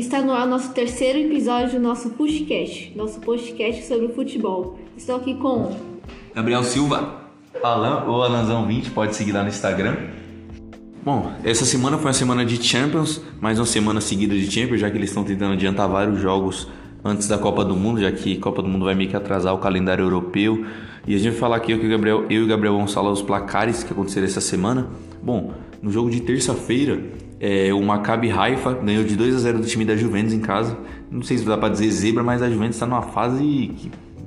Está 0.00 0.22
no 0.22 0.32
ar 0.32 0.46
nosso 0.46 0.72
terceiro 0.72 1.18
episódio 1.18 1.78
do 1.78 1.78
nosso 1.78 2.08
Pushcast, 2.12 2.90
nosso 2.96 3.20
podcast 3.20 3.84
sobre 3.84 4.06
o 4.06 4.14
futebol. 4.14 4.78
Estou 4.96 5.16
aqui 5.16 5.34
com 5.34 5.76
Gabriel 6.34 6.64
Silva. 6.64 7.20
Alan 7.62 8.04
ou 8.06 8.22
Alanzão20, 8.22 8.94
pode 8.94 9.14
seguir 9.14 9.32
lá 9.32 9.42
no 9.42 9.50
Instagram. 9.50 9.94
Bom, 11.04 11.30
essa 11.44 11.66
semana 11.66 11.98
foi 11.98 12.06
uma 12.06 12.12
semana 12.14 12.46
de 12.46 12.64
Champions, 12.64 13.20
mais 13.42 13.58
uma 13.58 13.66
semana 13.66 14.00
seguida 14.00 14.34
de 14.34 14.50
Champions, 14.50 14.80
já 14.80 14.90
que 14.90 14.96
eles 14.96 15.10
estão 15.10 15.22
tentando 15.22 15.52
adiantar 15.52 15.86
vários 15.86 16.18
jogos 16.18 16.66
antes 17.04 17.28
da 17.28 17.36
Copa 17.36 17.62
do 17.62 17.76
Mundo, 17.76 18.00
já 18.00 18.10
que 18.10 18.38
a 18.38 18.40
Copa 18.40 18.62
do 18.62 18.68
Mundo 18.68 18.86
vai 18.86 18.94
meio 18.94 19.10
que 19.10 19.16
atrasar 19.16 19.52
o 19.54 19.58
calendário 19.58 20.02
europeu. 20.02 20.64
E 21.06 21.14
a 21.14 21.18
gente 21.18 21.32
vai 21.32 21.38
falar 21.38 21.56
aqui 21.56 21.76
que 21.76 21.86
o 21.86 21.90
Gabriel, 21.90 22.24
eu 22.30 22.40
e 22.40 22.44
o 22.44 22.46
Gabriel 22.46 22.72
vamos 22.72 22.94
falar 22.94 23.10
os 23.10 23.20
placares 23.20 23.82
que 23.82 23.92
aconteceram 23.92 24.26
essa 24.26 24.40
semana. 24.40 24.88
Bom, 25.22 25.52
no 25.82 25.92
jogo 25.92 26.08
de 26.08 26.22
terça-feira, 26.22 27.02
é, 27.40 27.72
o 27.72 27.82
Maccabi 27.82 28.30
Haifa 28.30 28.74
ganhou 28.74 29.02
de 29.02 29.16
2 29.16 29.34
a 29.34 29.38
0 29.38 29.60
do 29.60 29.66
time 29.66 29.82
da 29.84 29.96
Juventus 29.96 30.34
em 30.34 30.40
casa. 30.40 30.76
Não 31.10 31.22
sei 31.22 31.38
se 31.38 31.44
dá 31.46 31.56
para 31.56 31.70
dizer 31.70 31.90
zebra, 31.90 32.22
mas 32.22 32.42
a 32.42 32.50
Juventus 32.50 32.76
está 32.76 32.86
numa 32.86 33.00
fase 33.00 33.72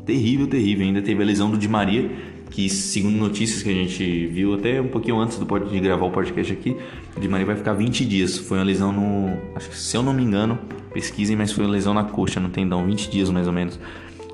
terrível, 0.03 0.47
terrível. 0.47 0.87
Ainda 0.87 1.01
teve 1.01 1.21
a 1.21 1.25
lesão 1.25 1.51
do 1.51 1.55
Di 1.55 1.67
Maria, 1.67 2.09
que 2.49 2.67
segundo 2.67 3.15
notícias 3.15 3.61
que 3.61 3.69
a 3.69 3.73
gente 3.73 4.25
viu 4.27 4.55
até 4.55 4.81
um 4.81 4.87
pouquinho 4.87 5.19
antes 5.19 5.37
do 5.37 5.59
de 5.59 5.79
gravar 5.79 6.07
o 6.07 6.09
podcast 6.11 6.51
aqui, 6.51 6.75
o 7.15 7.19
Di 7.19 7.27
Maria 7.27 7.45
vai 7.45 7.55
ficar 7.55 7.73
20 7.73 8.03
dias. 8.03 8.39
Foi 8.39 8.57
uma 8.57 8.63
lesão 8.63 8.91
no, 8.91 9.37
acho 9.55 9.69
que 9.69 9.77
se 9.77 9.95
eu 9.95 10.01
não 10.01 10.11
me 10.11 10.23
engano, 10.23 10.57
pesquisem, 10.91 11.35
mas 11.35 11.51
foi 11.51 11.65
uma 11.65 11.71
lesão 11.71 11.93
na 11.93 12.03
coxa, 12.03 12.39
no 12.39 12.49
tendão, 12.49 12.83
20 12.83 13.11
dias 13.11 13.29
mais 13.29 13.45
ou 13.45 13.53
menos. 13.53 13.79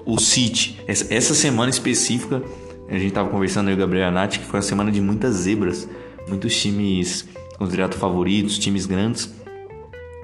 O 0.05 0.17
City, 0.17 0.79
essa, 0.87 1.35
semana 1.35 1.69
específica, 1.69 2.41
a 2.87 2.97
gente 2.97 3.11
tava 3.11 3.27
conversando 3.27 3.67
eu 3.67 3.73
e 3.73 3.75
o 3.75 3.77
Gabriel 3.77 4.07
Anati, 4.07 4.39
que 4.39 4.45
foi 4.45 4.59
uma 4.59 4.65
semana 4.65 4.89
de 4.89 5.01
muitas 5.01 5.35
zebras, 5.35 5.87
muitos 6.29 6.55
times 6.59 7.27
considerados 7.59 7.97
favoritos, 7.97 8.57
times 8.57 8.85
grandes, 8.85 9.31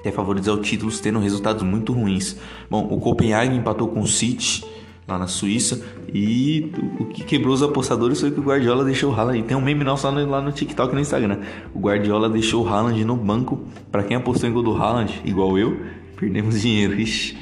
até 0.00 0.10
favoritos 0.10 0.48
ao 0.48 0.58
título, 0.58 0.90
tendo 1.00 1.18
resultados 1.18 1.62
muito 1.62 1.92
ruins. 1.92 2.36
Bom, 2.70 2.88
o 2.90 2.98
Copenhagen 2.98 3.56
empatou 3.56 3.88
com 3.88 4.00
o 4.00 4.06
City 4.06 4.64
lá 5.06 5.18
na 5.18 5.28
Suíça 5.28 5.84
e 6.12 6.72
o 6.98 7.04
que 7.04 7.22
quebrou 7.22 7.54
os 7.54 7.62
apostadores 7.62 8.20
foi 8.20 8.30
que 8.30 8.40
o 8.40 8.42
Guardiola 8.42 8.84
deixou 8.84 9.12
o 9.12 9.14
Haaland. 9.14 9.42
Tem 9.42 9.56
um 9.56 9.60
meme 9.60 9.84
nosso 9.84 10.06
lá 10.06 10.12
no, 10.12 10.30
lá 10.30 10.40
no 10.40 10.50
TikTok 10.50 10.92
e 10.92 10.94
no 10.94 11.00
Instagram. 11.00 11.40
O 11.74 11.78
Guardiola 11.78 12.28
deixou 12.28 12.64
o 12.64 12.68
Haaland 12.68 13.04
no 13.04 13.16
banco. 13.16 13.60
Para 13.92 14.02
quem 14.02 14.16
apostou 14.16 14.48
em 14.48 14.52
gol 14.52 14.62
do 14.62 14.74
Haaland, 14.74 15.20
igual 15.24 15.58
eu, 15.58 15.78
perdemos 16.16 16.58
dinheiro. 16.62 16.98
Ixi. 16.98 17.36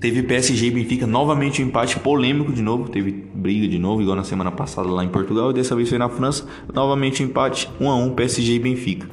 Teve 0.00 0.22
PSG 0.22 0.68
e 0.68 0.70
Benfica, 0.70 1.06
novamente 1.06 1.62
um 1.62 1.66
empate 1.66 1.98
polêmico 2.00 2.50
de 2.52 2.62
novo. 2.62 2.88
Teve 2.88 3.26
briga 3.40 3.66
de 3.66 3.78
novo, 3.78 4.02
igual 4.02 4.16
na 4.16 4.24
semana 4.24 4.52
passada 4.52 4.88
lá 4.88 5.04
em 5.04 5.08
Portugal. 5.08 5.50
E 5.50 5.54
dessa 5.54 5.74
vez 5.74 5.88
foi 5.88 5.98
na 5.98 6.08
França. 6.08 6.46
Novamente 6.72 7.22
empate, 7.22 7.68
1 7.80 7.90
a 7.90 7.96
1 7.96 8.14
PSG 8.14 8.54
e 8.54 8.58
Benfica. 8.58 9.08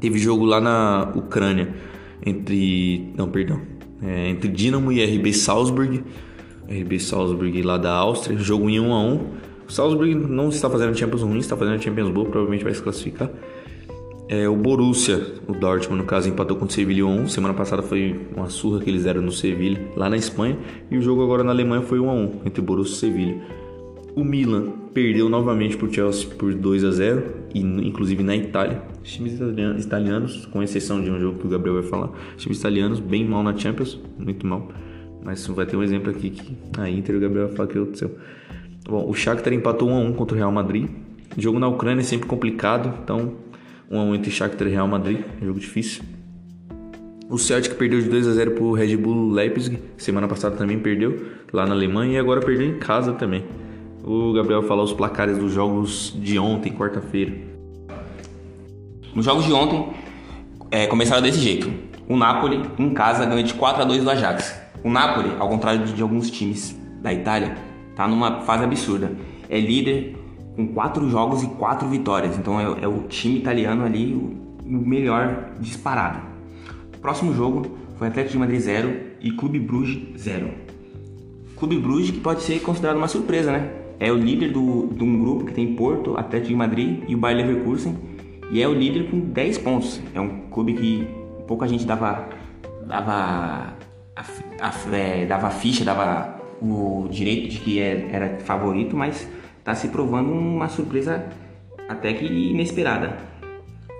Teve 0.00 0.18
jogo 0.18 0.44
lá 0.44 0.60
na 0.60 1.12
Ucrânia 1.14 1.74
entre. 2.24 3.12
Não, 3.16 3.28
perdão. 3.28 3.60
É, 4.02 4.28
entre 4.28 4.48
Dinamo 4.48 4.92
e 4.92 5.04
RB 5.04 5.32
Salzburg. 5.32 6.02
RB 6.68 6.98
Salzburg 6.98 7.62
lá 7.62 7.78
da 7.78 7.92
Áustria. 7.92 8.36
Jogo 8.38 8.68
em 8.68 8.80
1 8.80 8.92
a 8.92 9.00
1 9.00 9.14
O 9.68 9.72
Salzburg 9.72 10.14
não 10.14 10.48
está 10.48 10.68
fazendo 10.68 10.96
Champions 10.96 11.22
ruim, 11.22 11.38
está 11.38 11.56
fazendo 11.56 11.80
Champions 11.82 12.10
boa, 12.10 12.26
provavelmente 12.26 12.64
vai 12.64 12.74
se 12.74 12.82
classificar. 12.82 13.30
É, 14.28 14.48
o 14.48 14.56
Borussia, 14.56 15.24
o 15.46 15.52
Dortmund, 15.52 16.02
no 16.02 16.06
caso, 16.06 16.28
empatou 16.28 16.56
com 16.56 16.64
o 16.64 16.70
Sevilha 16.70 17.06
1 17.06 17.28
Semana 17.28 17.54
passada 17.54 17.80
foi 17.80 18.26
uma 18.36 18.48
surra 18.48 18.80
que 18.80 18.90
eles 18.90 19.04
deram 19.04 19.22
no 19.22 19.30
Sevilha, 19.30 19.80
lá 19.94 20.10
na 20.10 20.16
Espanha. 20.16 20.58
E 20.90 20.98
o 20.98 21.02
jogo 21.02 21.22
agora 21.22 21.44
na 21.44 21.52
Alemanha 21.52 21.82
foi 21.82 22.00
1 22.00 22.10
a 22.10 22.12
1 22.12 22.40
entre 22.44 22.60
Borussia 22.60 23.08
e 23.08 23.12
Sevilha. 23.12 23.40
O 24.16 24.24
Milan 24.24 24.72
perdeu 24.92 25.28
novamente 25.28 25.76
por 25.76 25.92
Chelsea 25.92 26.28
por 26.28 26.52
2 26.54 26.84
a 26.84 26.90
0 26.90 27.22
e 27.54 27.60
inclusive 27.60 28.24
na 28.24 28.34
Itália. 28.34 28.82
Os 29.04 29.12
times 29.12 29.38
italianos, 29.78 30.46
com 30.46 30.62
exceção 30.62 31.00
de 31.00 31.10
um 31.10 31.20
jogo 31.20 31.38
que 31.38 31.46
o 31.46 31.50
Gabriel 31.50 31.80
vai 31.80 31.88
falar, 31.88 32.10
os 32.36 32.42
times 32.42 32.58
italianos 32.58 32.98
bem 32.98 33.24
mal 33.24 33.44
na 33.44 33.56
Champions, 33.56 34.00
muito 34.18 34.44
mal. 34.44 34.68
Mas 35.22 35.46
vai 35.46 35.66
ter 35.66 35.76
um 35.76 35.82
exemplo 35.82 36.10
aqui 36.10 36.30
que 36.30 36.56
a 36.78 36.88
Inter 36.88 37.16
o 37.16 37.20
Gabriel 37.20 37.46
vai 37.48 37.56
falar 37.56 37.68
que 37.68 37.78
aconteceu. 37.78 38.16
Bom, 38.88 39.08
o 39.08 39.14
Shakhtar 39.14 39.52
empatou 39.52 39.88
1 39.88 39.94
a 39.94 39.98
1 40.00 40.12
contra 40.14 40.34
o 40.34 40.38
Real 40.38 40.50
Madrid. 40.50 40.88
O 41.36 41.40
jogo 41.40 41.58
na 41.58 41.68
Ucrânia 41.68 42.00
é 42.00 42.04
sempre 42.04 42.26
complicado, 42.26 42.92
então 43.04 43.34
1 43.90 43.98
a 43.98 44.02
1 44.02 44.14
entre 44.14 44.30
Shakhtar 44.30 44.66
e 44.68 44.70
Real 44.70 44.88
Madrid, 44.88 45.20
jogo 45.42 45.60
difícil. 45.60 46.02
O 47.28 47.38
Celtic 47.38 47.74
perdeu 47.74 48.00
de 48.00 48.08
2 48.08 48.28
a 48.28 48.32
0 48.32 48.52
pro 48.52 48.72
Red 48.72 48.96
Bull 48.96 49.30
Leipzig, 49.30 49.78
semana 49.96 50.28
passada 50.28 50.56
também 50.56 50.78
perdeu 50.78 51.26
lá 51.52 51.66
na 51.66 51.74
Alemanha 51.74 52.14
e 52.14 52.18
agora 52.18 52.40
perdeu 52.40 52.68
em 52.68 52.78
casa 52.78 53.12
também. 53.12 53.44
O 54.04 54.32
Gabriel 54.32 54.62
falou 54.62 54.84
os 54.84 54.92
placares 54.92 55.36
dos 55.36 55.52
jogos 55.52 56.14
de 56.16 56.38
ontem, 56.38 56.72
quarta-feira. 56.72 57.32
Nos 59.12 59.24
jogos 59.24 59.44
de 59.44 59.52
ontem 59.52 59.88
é, 60.70 60.86
começaram 60.86 61.22
desse 61.22 61.40
jeito. 61.40 61.68
O 62.08 62.16
Napoli 62.16 62.62
em 62.78 62.90
casa 62.90 63.24
ganhou 63.24 63.42
de 63.42 63.54
4 63.54 63.82
a 63.82 63.84
2 63.84 64.04
do 64.04 64.10
Ajax. 64.10 64.60
O 64.84 64.90
Napoli, 64.90 65.32
ao 65.38 65.48
contrário 65.48 65.84
de 65.84 66.00
alguns 66.00 66.30
times 66.30 66.78
da 67.02 67.12
Itália, 67.12 67.56
tá 67.96 68.06
numa 68.06 68.42
fase 68.42 68.62
absurda. 68.62 69.10
É 69.48 69.58
líder 69.58 70.15
com 70.56 70.66
quatro 70.68 71.08
jogos 71.10 71.42
e 71.42 71.46
quatro 71.46 71.86
vitórias. 71.88 72.36
Então 72.36 72.58
é, 72.58 72.84
é 72.84 72.88
o 72.88 73.02
time 73.02 73.38
italiano 73.38 73.84
ali 73.84 74.14
o, 74.14 74.66
o, 74.66 74.86
melhor 74.86 75.52
disparado. 75.60 76.20
O 76.94 76.98
próximo 76.98 77.34
jogo 77.34 77.76
foi 77.96 78.08
Atlético 78.08 78.32
de 78.32 78.38
Madrid 78.38 78.60
0 78.60 78.96
e 79.20 79.30
Clube 79.30 79.60
Bruges 79.60 80.02
0. 80.18 80.48
Clube 81.56 81.78
Bruges 81.78 82.10
que 82.10 82.20
pode 82.20 82.42
ser 82.42 82.60
considerado 82.60 82.96
uma 82.96 83.08
surpresa, 83.08 83.52
né? 83.52 83.70
É 84.00 84.10
o 84.10 84.16
líder 84.16 84.52
do, 84.52 84.88
de 84.88 85.04
um 85.04 85.18
grupo 85.18 85.44
que 85.44 85.52
tem 85.52 85.74
Porto, 85.74 86.18
Atlético 86.18 86.48
de 86.48 86.56
Madrid 86.56 87.02
e 87.06 87.14
o 87.14 87.18
Bayer 87.18 87.46
Leverkusen 87.46 87.96
e 88.50 88.62
é 88.62 88.68
o 88.68 88.74
líder 88.74 89.10
com 89.10 89.20
10 89.20 89.58
pontos. 89.58 90.00
É 90.14 90.20
um 90.20 90.48
clube 90.50 90.74
que 90.74 91.08
pouca 91.46 91.66
gente 91.68 91.86
dava 91.86 92.28
dava 92.86 93.74
a, 94.14 94.24
a, 94.60 94.96
é, 94.96 95.26
dava 95.26 95.50
ficha, 95.50 95.84
dava 95.84 96.36
o 96.60 97.08
direito 97.10 97.48
de 97.48 97.58
que 97.58 97.80
é, 97.80 98.08
era 98.12 98.38
favorito, 98.40 98.96
mas 98.96 99.28
está 99.66 99.74
se 99.74 99.88
provando 99.88 100.30
uma 100.30 100.68
surpresa 100.68 101.26
até 101.88 102.12
que 102.12 102.24
inesperada. 102.24 103.18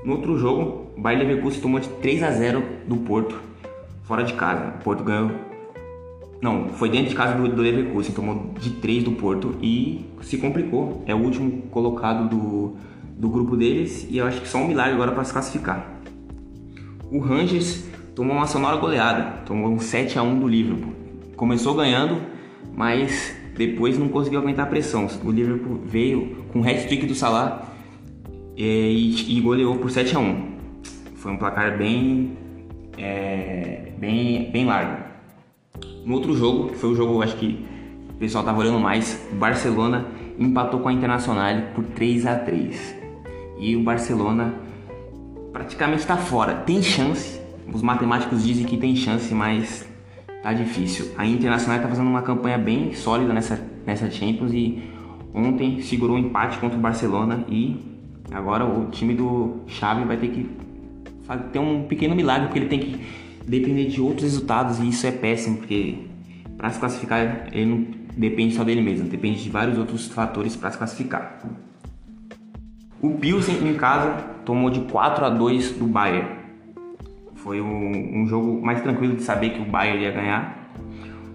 No 0.05 0.13
outro 0.13 0.39
jogo, 0.39 0.93
o 0.97 1.01
Bayer 1.01 1.19
Leverkusen 1.19 1.61
tomou 1.61 1.81
de 1.81 1.89
3 1.89 2.23
a 2.23 2.31
0 2.31 2.63
do 2.87 2.99
Porto, 2.99 3.37
fora 4.05 4.23
de 4.23 4.35
casa. 4.35 4.75
O 4.79 4.85
Porto 4.85 5.03
ganhou. 5.03 5.33
Não, 6.41 6.69
foi 6.69 6.89
dentro 6.89 7.09
de 7.09 7.17
casa 7.17 7.35
do, 7.35 7.49
do 7.49 7.61
Leverkusen, 7.61 8.15
tomou 8.15 8.55
de 8.61 8.71
3 8.75 9.03
do 9.03 9.11
Porto 9.13 9.57
e 9.61 10.07
se 10.23 10.39
complicou. 10.39 11.03
É 11.05 11.13
o 11.13 11.19
último 11.19 11.63
colocado 11.63 12.29
do, 12.29 12.77
do 13.17 13.29
grupo 13.29 13.57
deles 13.57 14.07
e 14.09 14.19
eu 14.19 14.27
acho 14.27 14.41
que 14.41 14.47
só 14.47 14.59
um 14.59 14.69
milagre 14.69 14.95
agora 14.95 15.11
para 15.11 15.25
se 15.25 15.33
classificar. 15.33 15.85
O 17.11 17.19
Rangers 17.19 17.85
tomou 18.15 18.37
uma 18.37 18.47
sonora 18.47 18.77
goleada, 18.77 19.39
tomou 19.45 19.69
um 19.69 19.81
7 19.81 20.17
a 20.17 20.23
1 20.23 20.39
do 20.39 20.47
Liverpool. 20.47 20.93
Começou 21.35 21.75
ganhando, 21.75 22.23
mas 22.73 23.36
depois 23.57 23.99
não 23.99 24.09
conseguiu 24.09 24.41
aguentar 24.41 24.67
a 24.67 24.69
pressão. 24.69 25.09
O 25.25 25.31
Liverpool 25.31 25.81
veio 25.85 26.45
com 26.53 26.61
o 26.61 26.63
hat-trick 26.63 27.07
do 27.07 27.15
Salah 27.15 27.73
é, 28.57 28.63
e, 28.63 29.39
e, 29.39 29.41
goleou 29.41 29.77
por 29.77 29.91
7 29.91 30.17
a 30.17 30.19
1 30.19 30.57
Foi 31.17 31.33
um 31.33 31.37
placar 31.37 31.77
bem, 31.77 32.37
é, 32.99 33.93
bem, 33.99 34.51
bem 34.51 34.65
largo. 34.65 35.05
No 36.05 36.15
outro 36.15 36.37
jogo, 36.37 36.71
que 36.71 36.77
foi 36.77 36.91
o 36.91 36.95
jogo 36.95 37.23
acho 37.23 37.37
que 37.37 37.65
o 38.11 38.15
pessoal 38.15 38.43
estava 38.43 38.59
olhando 38.61 38.79
mais, 38.79 39.21
o 39.33 39.37
Barcelona 39.37 40.07
empatou 40.39 40.81
com 40.81 40.89
a 40.89 40.93
Internacional 40.93 41.73
por 41.75 41.85
3 41.85 42.27
a 42.27 42.37
3 42.37 42.97
E 43.59 43.77
o 43.77 43.83
Barcelona 43.83 44.55
praticamente 45.53 46.01
está 46.01 46.17
fora. 46.17 46.55
Tem 46.55 46.83
chance, 46.83 47.41
os 47.73 47.83
matemáticos 47.83 48.45
dizem 48.45 48.65
que 48.65 48.77
tem 48.77 48.95
chance, 48.95 49.35
mas 49.35 49.87
tá 50.47 50.53
difícil. 50.53 51.11
A 51.19 51.27
Internacional 51.27 51.83
tá 51.83 51.89
fazendo 51.89 52.09
uma 52.09 52.23
campanha 52.23 52.57
bem 52.57 52.93
sólida 52.93 53.33
nessa, 53.33 53.61
nessa 53.85 54.09
Champions 54.09 54.53
e 54.53 54.81
ontem 55.35 55.83
segurou 55.83 56.15
um 56.15 56.21
empate 56.21 56.59
contra 56.59 56.79
o 56.79 56.81
Barcelona 56.81 57.45
e 57.49 57.77
agora 58.31 58.65
o 58.65 58.89
time 58.91 59.13
do 59.13 59.63
Xavi 59.67 60.05
vai 60.05 60.17
ter 60.17 60.29
que 60.29 60.49
ter 61.53 61.59
um 61.59 61.83
pequeno 61.89 62.15
milagre 62.15 62.47
porque 62.47 62.61
ele 62.61 62.69
tem 62.69 62.79
que 62.79 63.05
depender 63.45 63.87
de 63.87 64.01
outros 64.01 64.23
resultados 64.23 64.79
e 64.79 64.89
isso 64.89 65.05
é 65.05 65.11
péssimo 65.11 65.57
porque 65.57 65.99
para 66.57 66.71
se 66.71 66.79
classificar 66.79 67.49
ele 67.51 67.67
não 67.67 67.87
depende 68.17 68.55
só 68.55 68.63
dele 68.63 68.83
mesmo, 68.83 69.09
depende 69.09 69.43
de 69.43 69.51
vários 69.51 69.77
outros 69.77 70.07
fatores 70.07 70.55
para 70.55 70.71
se 70.71 70.79
classificar. 70.79 71.41
O 73.03 73.11
Pilsen 73.15 73.69
em 73.69 73.75
casa 73.75 74.13
tomou 74.45 74.71
de 74.71 74.81
4 74.83 75.25
a 75.25 75.29
2 75.29 75.73
do 75.73 75.89
Bayern. 75.89 76.36
Foi 77.47 77.61
um, 77.61 78.23
um, 78.23 78.27
jogo 78.27 78.61
mais 78.61 78.83
tranquilo 78.83 79.15
de 79.15 79.23
saber 79.23 79.51
que 79.51 79.63
o 79.63 79.65
Bayern 79.65 80.03
ia 80.03 80.11
ganhar. 80.11 80.69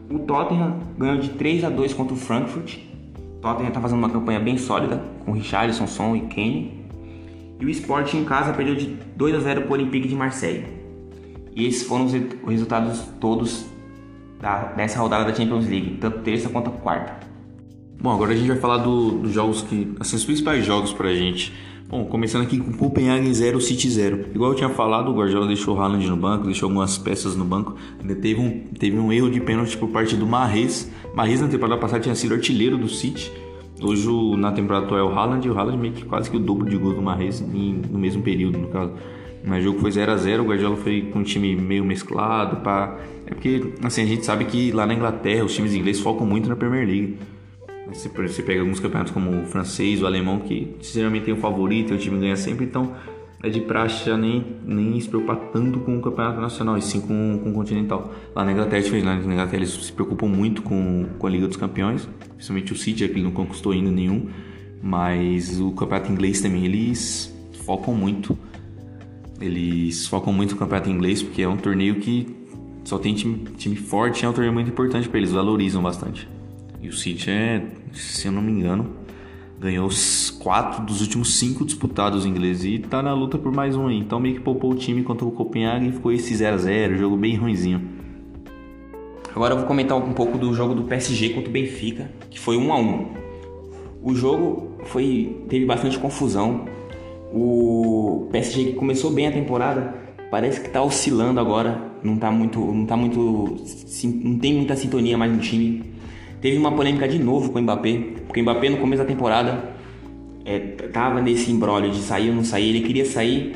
O 0.09 0.19
Tottenham 0.19 0.77
ganhou 0.97 1.17
de 1.17 1.29
3 1.29 1.63
a 1.63 1.69
2 1.69 1.93
contra 1.93 2.13
o 2.13 2.17
Frankfurt. 2.17 2.79
O 3.15 3.39
Tottenham 3.39 3.69
está 3.69 3.79
fazendo 3.79 3.99
uma 3.99 4.09
campanha 4.09 4.37
bem 4.37 4.57
sólida 4.57 5.01
com 5.23 5.31
Richarlison, 5.31 5.87
Son 5.87 6.13
e 6.17 6.21
Kane. 6.23 6.85
E 7.61 7.65
o 7.65 7.69
Sport 7.69 8.13
em 8.13 8.25
casa 8.25 8.51
perdeu 8.51 8.75
de 8.75 8.87
2 9.15 9.35
a 9.35 9.39
0 9.39 9.61
para 9.61 9.69
o 9.69 9.73
Olympique 9.73 10.09
de 10.09 10.13
Marseille. 10.13 10.65
E 11.55 11.65
esses 11.65 11.87
foram 11.87 12.03
os 12.07 12.13
resultados 12.45 13.07
todos 13.21 13.65
da, 14.37 14.63
dessa 14.73 14.99
rodada 14.99 15.23
da 15.23 15.33
Champions 15.33 15.65
League, 15.65 15.97
tanto 16.01 16.19
terça 16.19 16.49
quanto 16.49 16.71
quarta. 16.71 17.25
Bom, 18.01 18.11
agora 18.11 18.33
a 18.33 18.35
gente 18.35 18.49
vai 18.49 18.57
falar 18.57 18.79
dos 18.79 19.21
do 19.21 19.31
jogos 19.31 19.61
que. 19.61 19.95
Assim, 19.97 20.17
os 20.17 20.25
principais 20.25 20.65
jogos 20.65 20.91
pra 20.91 21.13
gente. 21.13 21.53
Bom, 21.87 22.05
começando 22.05 22.43
aqui 22.43 22.57
com 22.57 22.71
Copenhagen 22.71 23.33
0, 23.33 23.59
City 23.59 23.89
0. 23.89 24.27
Igual 24.33 24.51
eu 24.51 24.55
tinha 24.55 24.69
falado, 24.69 25.11
o 25.11 25.13
Guardiola 25.13 25.45
deixou 25.45 25.75
o 25.75 25.81
Haaland 25.81 26.07
no 26.07 26.15
banco, 26.15 26.45
deixou 26.45 26.67
algumas 26.67 26.97
peças 26.97 27.35
no 27.35 27.43
banco. 27.43 27.75
Ainda 27.99 28.15
teve 28.15 28.39
um, 28.39 28.59
teve 28.79 28.97
um 28.97 29.11
erro 29.11 29.29
de 29.29 29.41
pênalti 29.41 29.77
por 29.77 29.89
parte 29.89 30.15
do 30.15 30.25
Marrez. 30.25 30.89
Marrez 31.13 31.41
na 31.41 31.49
temporada 31.49 31.79
passada 31.79 32.01
tinha 32.01 32.15
sido 32.15 32.33
artilheiro 32.33 32.77
do 32.77 32.87
City. 32.87 33.31
Hoje, 33.81 34.07
na 34.37 34.51
temporada 34.51 34.85
atual, 34.85 34.99
é 34.99 35.03
o 35.03 35.09
Haaland. 35.09 35.45
E 35.45 35.49
o 35.49 35.57
Haaland 35.57 35.77
meio 35.77 35.93
que 35.93 36.05
quase 36.05 36.29
que 36.29 36.37
o 36.37 36.39
dobro 36.39 36.69
de 36.69 36.77
gol 36.77 36.93
do 36.93 37.01
Marrez 37.01 37.41
no 37.41 37.99
mesmo 37.99 38.21
período, 38.21 38.57
no 38.57 38.69
caso. 38.69 38.93
Mas 39.43 39.61
o 39.61 39.63
jogo 39.67 39.79
foi 39.79 39.91
0 39.91 40.11
a 40.11 40.17
0 40.17 40.43
o 40.43 40.45
Guardiola 40.45 40.77
foi 40.77 41.09
com 41.11 41.19
um 41.19 41.23
time 41.23 41.55
meio 41.55 41.83
mesclado. 41.83 42.57
É 43.25 43.33
porque, 43.33 43.73
assim, 43.83 44.03
a 44.03 44.05
gente 44.05 44.25
sabe 44.25 44.45
que 44.45 44.71
lá 44.71 44.85
na 44.85 44.93
Inglaterra 44.93 45.43
os 45.43 45.53
times 45.53 45.73
ingleses 45.73 46.01
focam 46.01 46.25
muito 46.25 46.47
na 46.47 46.55
Premier 46.55 46.87
League. 46.87 47.17
Você, 47.93 48.41
pega 48.41 48.61
alguns 48.61 48.79
campeonatos 48.79 49.13
como 49.13 49.41
o 49.41 49.45
francês, 49.45 50.01
o 50.01 50.05
alemão, 50.05 50.39
que 50.39 50.75
geralmente 50.81 51.25
tem 51.25 51.33
um 51.33 51.38
favorito 51.38 51.93
e 51.93 51.95
o 51.95 51.99
time 51.99 52.19
ganha 52.19 52.35
sempre, 52.35 52.65
então 52.65 52.95
é 53.43 53.49
de 53.49 53.59
praxe 53.59 54.05
já 54.05 54.15
nem, 54.15 54.45
nem 54.63 54.99
se 54.99 55.09
preocupar 55.09 55.35
tanto 55.51 55.79
com 55.79 55.97
o 55.97 56.01
campeonato 56.01 56.39
nacional, 56.39 56.77
e 56.77 56.81
sim 56.81 57.01
com, 57.01 57.39
com 57.43 57.49
o 57.49 57.53
continental. 57.53 58.13
Lá 58.35 58.45
na 58.45 58.51
Inglaterra, 58.51 58.85
lá 59.03 59.15
na 59.15 59.33
Inglaterra 59.33 59.57
eles 59.57 59.71
se 59.71 59.91
preocupam 59.91 60.27
muito 60.27 60.61
com, 60.61 61.07
com 61.17 61.27
a 61.27 61.29
Liga 61.29 61.47
dos 61.47 61.57
Campeões, 61.57 62.07
principalmente 62.35 62.71
o 62.71 62.75
City, 62.75 63.07
que 63.07 63.13
ele 63.13 63.23
não 63.23 63.31
conquistou 63.31 63.71
ainda 63.71 63.89
nenhum, 63.89 64.27
mas 64.81 65.59
o 65.59 65.71
campeonato 65.71 66.11
inglês 66.11 66.39
também 66.39 66.65
eles 66.65 67.35
focam 67.65 67.93
muito. 67.93 68.38
Eles 69.39 70.05
focam 70.05 70.31
muito 70.31 70.51
no 70.51 70.57
campeonato 70.57 70.89
inglês 70.89 71.23
porque 71.23 71.41
é 71.41 71.47
um 71.47 71.57
torneio 71.57 71.95
que 71.95 72.27
só 72.83 72.99
tem 72.99 73.13
time, 73.13 73.43
time 73.57 73.75
forte, 73.75 74.23
é 74.23 74.29
um 74.29 74.33
torneio 74.33 74.53
muito 74.53 74.69
importante 74.69 75.09
para 75.09 75.17
eles, 75.17 75.31
valorizam 75.31 75.81
bastante. 75.81 76.27
E 76.81 76.89
o 76.89 76.93
City 76.93 77.29
é, 77.29 77.63
se 77.93 78.27
eu 78.27 78.31
não 78.31 78.41
me 78.41 78.51
engano, 78.51 78.95
ganhou 79.59 79.87
quatro 80.39 80.83
dos 80.83 81.01
últimos 81.01 81.35
cinco 81.35 81.63
disputados 81.63 82.25
ingleses 82.25 82.65
e 82.65 82.79
tá 82.79 83.03
na 83.03 83.13
luta 83.13 83.37
por 83.37 83.51
mais 83.51 83.75
um 83.75 83.87
aí. 83.87 83.97
Então 83.97 84.19
meio 84.19 84.35
que 84.35 84.41
poupou 84.41 84.71
o 84.71 84.75
time 84.75 85.03
contra 85.03 85.23
o 85.23 85.31
Copenhague 85.31 85.89
e 85.89 85.91
ficou 85.91 86.11
esse 86.11 86.35
0 86.35 86.55
a 86.55 86.57
0 86.57 86.97
jogo 86.97 87.15
bem 87.15 87.35
ruinzinho. 87.35 87.81
Agora 89.35 89.53
eu 89.53 89.59
vou 89.59 89.67
comentar 89.67 89.95
um 89.97 90.13
pouco 90.13 90.37
do 90.37 90.53
jogo 90.53 90.73
do 90.73 90.83
PSG 90.83 91.29
contra 91.29 91.49
o 91.49 91.53
Benfica, 91.53 92.11
que 92.29 92.39
foi 92.39 92.57
1 92.57 92.73
a 92.73 92.77
1. 92.79 93.07
O 94.01 94.15
jogo 94.15 94.71
foi 94.85 95.43
teve 95.47 95.65
bastante 95.65 95.99
confusão. 95.99 96.65
O 97.31 98.27
PSG 98.31 98.65
que 98.65 98.73
começou 98.73 99.11
bem 99.11 99.27
a 99.27 99.31
temporada 99.31 99.95
parece 100.31 100.59
que 100.59 100.69
tá 100.69 100.81
oscilando 100.81 101.39
agora, 101.39 101.79
não 102.03 102.17
tá 102.17 102.31
muito, 102.31 102.59
não 102.59 102.85
tá 102.85 102.97
muito, 102.97 103.57
não 104.23 104.39
tem 104.39 104.55
muita 104.55 104.75
sintonia 104.75 105.17
mais 105.17 105.31
no 105.31 105.39
time. 105.39 105.90
Teve 106.41 106.57
uma 106.57 106.71
polêmica 106.71 107.07
de 107.07 107.19
novo 107.19 107.51
com 107.51 107.59
o 107.59 107.61
Mbappé, 107.61 107.99
porque 108.25 108.39
o 108.39 108.43
Mbappé 108.43 108.69
no 108.69 108.77
começo 108.77 109.03
da 109.03 109.07
temporada 109.07 109.75
é, 110.43 110.59
tava 110.91 111.21
nesse 111.21 111.51
embrólio 111.51 111.91
de 111.91 111.99
sair 111.99 112.29
ou 112.29 112.35
não 112.35 112.43
sair, 112.43 112.69
ele 112.69 112.81
queria 112.81 113.05
sair, 113.05 113.55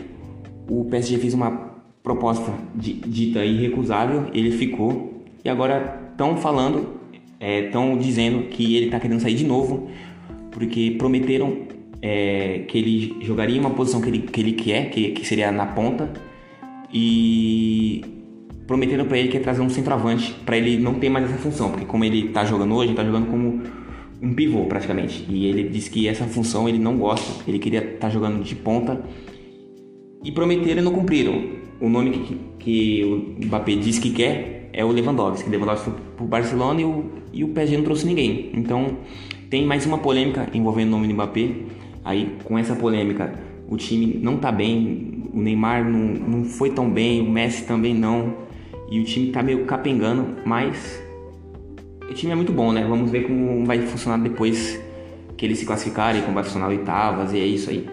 o 0.70 0.86
PSG 0.86 1.18
fez 1.18 1.34
uma 1.34 1.74
proposta 2.04 2.54
dita 2.76 3.44
irrecusável, 3.44 4.26
ele 4.32 4.52
ficou, 4.52 5.24
e 5.44 5.50
agora 5.50 6.10
estão 6.12 6.38
falando, 6.38 7.00
estão 7.40 7.94
é, 7.94 7.98
dizendo 7.98 8.44
que 8.50 8.76
ele 8.76 8.86
está 8.86 9.00
querendo 9.00 9.20
sair 9.20 9.34
de 9.34 9.46
novo, 9.46 9.90
porque 10.52 10.92
prometeram 10.92 11.64
é, 12.04 12.66
que 12.68 12.78
ele 12.78 13.18
jogaria 13.22 13.60
uma 13.60 13.72
posição 13.72 14.00
que 14.00 14.10
ele, 14.10 14.20
que 14.20 14.40
ele 14.40 14.54
quer, 14.54 14.92
que, 14.92 15.10
que 15.10 15.26
seria 15.26 15.52
na 15.52 15.66
ponta, 15.66 16.14
e 16.94 18.15
prometendo 18.68 19.06
para 19.06 19.18
ele 19.18 19.28
que 19.28 19.38
ia 19.38 19.44
trazer 19.44 19.62
um 19.62 19.70
centroavante 19.70 20.34
para 20.46 20.58
ele 20.58 20.78
não 20.78 20.96
ter 20.96 21.10
mais 21.10 21.26
essa 21.26 21.38
função, 21.38 21.70
porque 21.70 21.86
como 21.86 22.04
ele 22.04 22.30
tá 22.30 22.44
jogando 22.46 22.74
hoje, 22.76 22.90
ele 22.90 22.98
tá 22.98 23.04
jogando 23.04 23.28
como 23.28 23.62
um 24.22 24.34
pivô 24.34 24.66
praticamente. 24.66 25.26
E 25.30 25.46
ele 25.46 25.70
disse 25.70 25.90
que 25.90 26.08
essa 26.08 26.26
função 26.26 26.68
ele 26.68 26.80
não 26.80 26.98
gosta, 26.98 27.44
ele 27.48 27.60
queria 27.60 27.80
estar 27.80 28.08
tá 28.08 28.10
jogando 28.10 28.44
de 28.44 28.56
ponta. 28.56 29.02
E 30.24 30.32
prometeram 30.32 30.82
e 30.82 30.84
não 30.84 30.92
cumpriram. 30.92 31.66
O 31.80 31.88
nome 31.88 32.12
que, 32.12 32.38
que 32.58 33.04
o 33.04 33.46
Mbappé 33.46 33.76
disse 33.76 34.02
que 34.02 34.10
quer 34.10 34.70
é 34.74 34.84
o 34.84 34.90
Lewandowski. 34.92 35.48
O 35.48 35.52
Lewandowski 35.52 35.92
foi 35.92 35.94
pro 36.18 36.26
Barcelona 36.26 36.82
e 36.82 36.86
o, 36.86 37.06
e 37.32 37.44
o 37.44 37.50
PSG 37.50 37.78
não 37.78 37.84
trouxe 37.84 38.08
ninguém. 38.08 38.50
Então 38.54 38.98
tem 39.50 39.66
mais 39.66 39.86
uma 39.86 40.00
polêmica 40.00 40.50
envolvendo 40.54 40.88
o 40.88 40.92
nome 40.92 41.08
do 41.08 41.14
Mbappé. 41.14 41.50
Aí 42.04 42.36
com 42.44 42.58
essa 42.58 42.76
polêmica 42.76 43.34
o 43.68 43.78
time 43.78 44.20
não 44.22 44.38
tá 44.38 44.52
bem, 44.52 45.24
o 45.34 45.40
Neymar 45.40 45.84
não, 45.84 46.00
não 46.00 46.44
foi 46.46 46.70
tão 46.70 46.90
bem, 46.90 47.22
o 47.22 47.30
Messi 47.30 47.66
também 47.66 47.94
não. 47.94 48.45
E 48.90 49.00
o 49.00 49.04
time 49.04 49.32
tá 49.32 49.42
meio 49.42 49.66
capengando, 49.66 50.36
mas 50.46 51.02
o 52.10 52.14
time 52.14 52.32
é 52.32 52.36
muito 52.36 52.52
bom, 52.52 52.72
né? 52.72 52.86
Vamos 52.88 53.10
ver 53.10 53.24
como 53.24 53.66
vai 53.66 53.82
funcionar 53.82 54.18
depois 54.22 54.80
que 55.36 55.46
eles 55.46 55.60
se 55.60 55.66
classificarem, 55.66 56.22
como 56.22 56.36
vai 56.36 56.44
funcionar 56.44 56.68
oitavas, 56.68 57.34
e 57.34 57.40
é 57.40 57.46
isso 57.46 57.70
aí. 57.70 57.88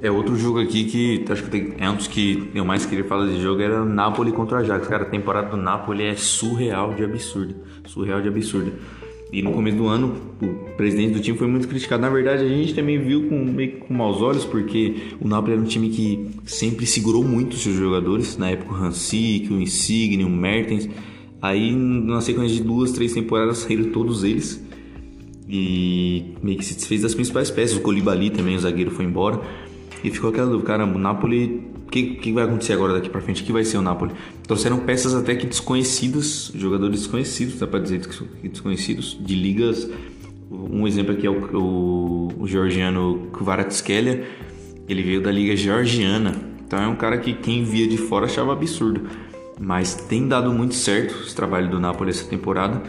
É 0.00 0.10
outro 0.10 0.34
jogo 0.34 0.60
aqui 0.60 0.84
que 0.84 1.24
acho 1.30 1.44
que 1.44 1.74
é 1.78 1.88
um 1.88 1.94
dos 1.94 2.08
que 2.08 2.50
eu 2.54 2.64
mais 2.64 2.84
queria 2.84 3.04
falar 3.04 3.26
desse 3.26 3.40
jogo 3.40 3.62
era 3.62 3.84
Napoli 3.84 4.32
contra 4.32 4.58
o 4.58 4.60
Ajax. 4.60 4.88
Cara, 4.88 5.04
a 5.04 5.08
temporada 5.08 5.50
do 5.50 5.56
Napoli 5.56 6.02
é 6.02 6.16
surreal 6.16 6.92
de 6.94 7.04
absurdo. 7.04 7.54
Surreal 7.86 8.20
de 8.20 8.26
absurdo. 8.26 8.72
E 9.32 9.40
no 9.40 9.50
começo 9.52 9.78
do 9.78 9.86
ano, 9.86 10.14
o 10.42 10.76
presidente 10.76 11.14
do 11.14 11.20
time 11.20 11.38
foi 11.38 11.46
muito 11.46 11.66
criticado. 11.66 12.02
Na 12.02 12.10
verdade, 12.10 12.44
a 12.44 12.48
gente 12.48 12.74
também 12.74 12.98
viu 12.98 13.28
com, 13.30 13.42
meio 13.42 13.78
com 13.78 13.94
maus 13.94 14.20
olhos, 14.20 14.44
porque 14.44 14.94
o 15.18 15.26
Napoli 15.26 15.54
era 15.54 15.62
um 15.62 15.64
time 15.64 15.88
que 15.88 16.28
sempre 16.44 16.84
segurou 16.84 17.24
muito 17.24 17.56
seus 17.56 17.74
jogadores. 17.74 18.36
Na 18.36 18.50
época, 18.50 18.74
o 18.74 18.76
Hansi, 18.76 19.48
o 19.50 19.54
Insigne, 19.54 20.22
o 20.22 20.28
Mertens. 20.28 20.86
Aí, 21.40 21.74
na 21.74 22.20
sequência 22.20 22.58
de 22.58 22.62
duas, 22.62 22.92
três 22.92 23.14
temporadas, 23.14 23.58
saíram 23.58 23.90
todos 23.90 24.22
eles. 24.22 24.62
E 25.48 26.34
meio 26.42 26.58
que 26.58 26.64
se 26.66 26.74
desfez 26.74 27.00
das 27.00 27.14
principais 27.14 27.50
peças. 27.50 27.78
O 27.78 27.80
Colibali 27.80 28.28
também, 28.28 28.54
o 28.54 28.58
zagueiro, 28.58 28.90
foi 28.90 29.06
embora. 29.06 29.40
E 30.04 30.10
ficou 30.10 30.28
aquela 30.28 30.50
dúvida, 30.50 30.66
cara, 30.66 30.84
o 30.84 30.98
Napoli 30.98 31.71
que, 31.92 32.14
que 32.14 32.32
vai 32.32 32.44
acontecer 32.44 32.72
agora 32.72 32.94
daqui 32.94 33.10
para 33.10 33.20
frente? 33.20 33.44
Que 33.44 33.52
vai 33.52 33.64
ser 33.64 33.76
o 33.76 33.82
Napoli? 33.82 34.12
Trouxeram 34.46 34.78
peças 34.78 35.14
até 35.14 35.36
que 35.36 35.46
desconhecidas, 35.46 36.50
jogadores 36.54 37.00
desconhecidos, 37.00 37.60
dá 37.60 37.66
para 37.66 37.80
dizer 37.80 38.00
que 38.00 38.48
desconhecidos, 38.48 39.16
de 39.20 39.34
ligas. 39.34 39.88
Um 40.50 40.86
exemplo 40.86 41.12
aqui 41.12 41.26
é 41.26 41.30
o, 41.30 41.56
o, 41.56 42.28
o 42.40 42.46
georgiano 42.48 43.28
Kvaratskhelia, 43.32 44.26
ele 44.88 45.02
veio 45.02 45.20
da 45.20 45.30
liga 45.30 45.54
georgiana, 45.54 46.34
então 46.64 46.80
é 46.80 46.88
um 46.88 46.96
cara 46.96 47.18
que 47.18 47.34
quem 47.34 47.62
via 47.62 47.86
de 47.86 47.98
fora 47.98 48.24
achava 48.24 48.52
absurdo. 48.52 49.02
Mas 49.60 49.94
tem 49.94 50.26
dado 50.26 50.50
muito 50.52 50.74
certo 50.74 51.14
esse 51.24 51.36
trabalho 51.36 51.70
do 51.70 51.78
Napoli 51.78 52.10
essa 52.10 52.24
temporada. 52.24 52.82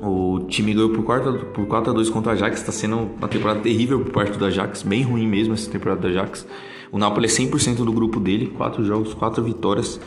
O 0.00 0.40
time 0.48 0.74
ganhou 0.74 0.90
por 0.90 1.04
4, 1.04 1.46
por 1.46 1.66
4 1.66 1.90
a 1.90 1.94
2 1.94 2.10
contra 2.10 2.32
o 2.32 2.34
Ajax, 2.34 2.60
está 2.60 2.72
sendo 2.72 2.96
uma 2.98 3.28
temporada 3.28 3.60
terrível 3.60 4.00
por 4.00 4.12
parte 4.12 4.38
do 4.38 4.44
Ajax, 4.44 4.82
bem 4.82 5.02
ruim 5.02 5.26
mesmo 5.26 5.54
essa 5.54 5.70
temporada 5.70 6.00
do 6.00 6.08
Ajax. 6.08 6.46
O 6.94 6.98
Napoli 6.98 7.26
é 7.26 7.28
100% 7.28 7.78
do 7.78 7.92
grupo 7.92 8.20
dele, 8.20 8.52
4 8.56 8.84
jogos, 8.84 9.12
4 9.14 9.42
vitórias, 9.42 10.00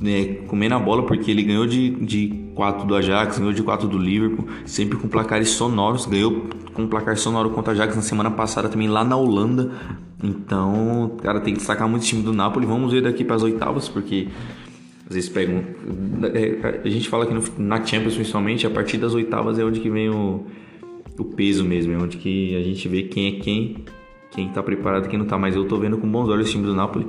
né, 0.00 0.24
comendo 0.48 0.74
a 0.74 0.78
bola 0.80 1.06
porque 1.06 1.30
ele 1.30 1.44
ganhou 1.44 1.68
de, 1.68 1.90
de 1.90 2.50
4 2.56 2.84
do 2.84 2.96
Ajax, 2.96 3.38
ganhou 3.38 3.52
de 3.52 3.62
4 3.62 3.86
do 3.86 3.96
Liverpool, 3.96 4.48
sempre 4.66 4.98
com 4.98 5.06
placares 5.06 5.50
sonoros, 5.50 6.04
ganhou 6.04 6.48
com 6.74 6.88
placar 6.88 7.16
sonoro 7.16 7.50
contra 7.50 7.72
o 7.72 7.76
Ajax 7.76 7.94
na 7.94 8.02
semana 8.02 8.28
passada 8.28 8.68
também 8.68 8.88
lá 8.88 9.04
na 9.04 9.16
Holanda. 9.16 9.70
Então, 10.20 11.16
cara, 11.22 11.40
tem 11.40 11.54
que 11.54 11.60
destacar 11.60 11.88
muito 11.88 12.02
o 12.02 12.06
time 12.06 12.22
do 12.22 12.32
Napoli. 12.32 12.66
Vamos 12.66 12.92
ver 12.92 13.02
daqui 13.02 13.22
para 13.22 13.36
as 13.36 13.44
oitavas, 13.44 13.88
porque 13.88 14.26
às 15.08 15.14
vezes 15.14 15.30
pegam. 15.30 15.62
É, 16.34 16.80
a 16.84 16.88
gente 16.88 17.08
fala 17.08 17.24
que 17.24 17.32
no, 17.32 17.42
na 17.56 17.84
Champions, 17.84 18.16
principalmente, 18.16 18.66
a 18.66 18.70
partir 18.70 18.98
das 18.98 19.14
oitavas 19.14 19.60
é 19.60 19.64
onde 19.64 19.78
que 19.78 19.88
vem 19.88 20.10
o, 20.10 20.44
o 21.16 21.24
peso 21.24 21.64
mesmo, 21.64 21.92
é 21.92 21.98
onde 21.98 22.16
que 22.16 22.56
a 22.56 22.62
gente 22.64 22.88
vê 22.88 23.04
quem 23.04 23.28
é 23.28 23.38
quem 23.38 23.84
quem 24.32 24.48
tá 24.48 24.62
preparado 24.62 25.08
quem 25.08 25.18
não 25.18 25.26
tá. 25.26 25.38
Mas 25.38 25.54
eu 25.54 25.64
tô 25.66 25.76
vendo 25.76 25.98
com 25.98 26.08
bons 26.08 26.28
olhos 26.28 26.48
o 26.48 26.50
time 26.50 26.64
do 26.64 26.74
Napoli. 26.74 27.06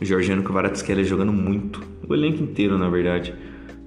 O 0.00 0.04
Georgiano 0.04 0.42
Kvaratskhelia 0.42 1.04
jogando 1.04 1.32
muito. 1.32 1.80
O 2.08 2.14
elenco 2.14 2.42
inteiro, 2.42 2.76
na 2.76 2.88
verdade. 2.88 3.34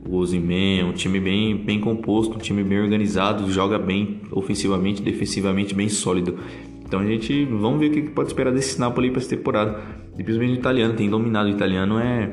O 0.08 0.16
Ozyman, 0.16 0.86
um 0.86 0.94
time 0.94 1.20
bem, 1.20 1.58
bem 1.58 1.82
composto, 1.82 2.36
um 2.36 2.40
time 2.40 2.64
bem 2.64 2.80
organizado, 2.80 3.52
joga 3.52 3.78
bem 3.78 4.22
ofensivamente, 4.32 5.02
defensivamente 5.02 5.76
bem 5.76 5.90
sólido. 5.90 6.38
Então 6.86 7.02
a 7.02 7.06
gente 7.06 7.44
vamos 7.44 7.80
ver 7.80 7.88
o 7.88 7.92
que 7.92 8.02
pode 8.04 8.30
esperar 8.30 8.54
desse 8.54 8.80
Napoli 8.80 9.12
para 9.12 9.20
essa 9.20 9.30
temporada. 9.30 9.82
E 10.14 10.24
principalmente 10.24 10.58
o 10.58 10.60
italiano, 10.60 10.94
tem 10.94 11.10
dominado 11.10 11.50
o 11.50 11.52
italiano 11.52 12.00
é, 12.00 12.32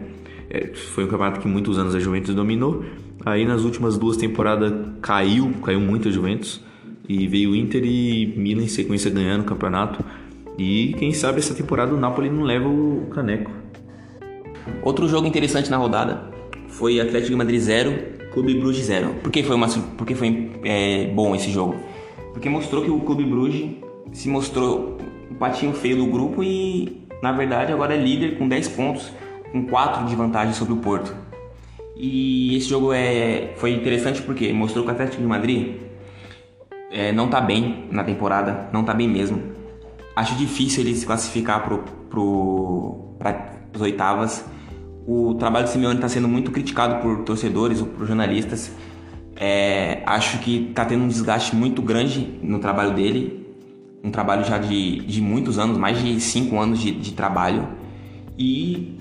é, 0.48 0.68
foi 0.68 1.04
um 1.04 1.08
campeonato 1.08 1.40
que 1.40 1.48
muitos 1.48 1.78
anos 1.78 1.94
a 1.94 1.98
Juventus 1.98 2.32
dominou. 2.34 2.84
Aí 3.26 3.44
nas 3.44 3.64
últimas 3.64 3.98
duas 3.98 4.16
temporadas 4.16 4.72
caiu, 5.00 5.50
caiu 5.64 5.80
muito 5.80 6.08
a 6.08 6.12
Juventus 6.12 6.62
e 7.08 7.26
veio 7.26 7.56
Inter 7.56 7.82
e 7.84 8.32
Milan 8.36 8.62
em 8.62 8.68
sequência 8.68 9.10
ganhando 9.10 9.40
o 9.40 9.44
campeonato. 9.44 10.04
E 10.56 10.94
quem 10.98 11.12
sabe 11.12 11.38
essa 11.38 11.54
temporada 11.54 11.94
o 11.94 11.98
Napoli 11.98 12.30
não 12.30 12.42
leva 12.42 12.68
o 12.68 13.06
caneco. 13.10 13.50
Outro 14.82 15.08
jogo 15.08 15.26
interessante 15.26 15.70
na 15.70 15.76
rodada 15.76 16.30
foi 16.68 17.00
Atlético 17.00 17.30
de 17.30 17.36
Madrid 17.36 17.60
0, 17.60 18.30
Clube 18.32 18.54
Bruges 18.54 18.86
0. 18.86 19.14
Por 19.22 19.30
que 19.30 19.42
foi, 19.42 19.56
uma, 19.56 19.68
por 19.68 20.06
que 20.06 20.14
foi 20.14 20.50
é, 20.64 21.06
bom 21.06 21.34
esse 21.34 21.50
jogo? 21.50 21.74
Porque 22.32 22.48
mostrou 22.48 22.82
que 22.82 22.90
o 22.90 23.00
Clube 23.00 23.24
Bruges 23.24 23.70
se 24.12 24.28
mostrou 24.28 24.98
o 25.30 25.34
patinho 25.34 25.72
feio 25.72 25.96
do 25.96 26.06
grupo 26.06 26.42
e, 26.42 27.06
na 27.22 27.32
verdade, 27.32 27.72
agora 27.72 27.94
é 27.94 27.96
líder 27.96 28.38
com 28.38 28.48
10 28.48 28.68
pontos, 28.68 29.12
com 29.52 29.66
4 29.66 30.06
de 30.06 30.14
vantagem 30.14 30.52
sobre 30.52 30.74
o 30.74 30.76
Porto. 30.76 31.14
E 31.96 32.56
esse 32.56 32.68
jogo 32.68 32.92
é, 32.92 33.52
foi 33.56 33.72
interessante 33.72 34.20
porque 34.22 34.52
mostrou 34.52 34.84
que 34.84 34.90
o 34.90 34.92
Atlético 34.92 35.22
de 35.22 35.28
Madrid 35.28 35.76
é, 36.90 37.12
não 37.12 37.26
está 37.26 37.40
bem 37.40 37.86
na 37.90 38.02
temporada, 38.02 38.68
não 38.72 38.80
está 38.80 38.92
bem 38.92 39.08
mesmo. 39.08 39.40
Acho 40.14 40.34
difícil 40.36 40.82
ele 40.82 40.94
se 40.94 41.04
classificar 41.04 41.68
para 43.18 43.58
as 43.74 43.80
oitavas. 43.80 44.44
O 45.06 45.34
trabalho 45.34 45.66
do 45.66 45.70
Simeone 45.70 45.96
está 45.96 46.08
sendo 46.08 46.28
muito 46.28 46.50
criticado 46.50 47.02
por 47.02 47.24
torcedores 47.24 47.80
ou 47.80 47.86
por 47.86 48.06
jornalistas. 48.06 48.70
É, 49.36 50.02
acho 50.06 50.38
que 50.38 50.68
está 50.70 50.84
tendo 50.84 51.04
um 51.04 51.08
desgaste 51.08 51.54
muito 51.54 51.82
grande 51.82 52.38
no 52.42 52.58
trabalho 52.58 52.94
dele. 52.94 53.44
Um 54.02 54.10
trabalho 54.10 54.44
já 54.44 54.58
de, 54.58 55.00
de 55.00 55.20
muitos 55.20 55.58
anos, 55.58 55.76
mais 55.76 56.00
de 56.02 56.20
cinco 56.20 56.58
anos 56.58 56.78
de, 56.78 56.92
de 56.92 57.12
trabalho. 57.12 57.68
E 58.38 58.98